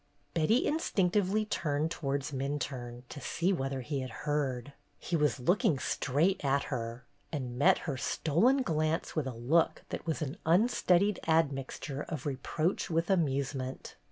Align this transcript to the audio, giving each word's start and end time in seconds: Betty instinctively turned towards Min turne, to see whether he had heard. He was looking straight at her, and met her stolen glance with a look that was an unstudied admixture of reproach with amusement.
Betty 0.33 0.65
instinctively 0.65 1.45
turned 1.45 1.91
towards 1.91 2.33
Min 2.33 2.57
turne, 2.57 3.03
to 3.09 3.19
see 3.21 3.53
whether 3.53 3.81
he 3.81 3.99
had 3.99 4.09
heard. 4.25 4.73
He 4.97 5.15
was 5.15 5.39
looking 5.39 5.77
straight 5.77 6.43
at 6.43 6.63
her, 6.73 7.05
and 7.31 7.55
met 7.55 7.77
her 7.85 7.97
stolen 7.97 8.63
glance 8.63 9.15
with 9.15 9.27
a 9.27 9.35
look 9.35 9.83
that 9.89 10.07
was 10.07 10.23
an 10.23 10.37
unstudied 10.43 11.19
admixture 11.27 12.01
of 12.09 12.25
reproach 12.25 12.89
with 12.89 13.11
amusement. 13.11 13.95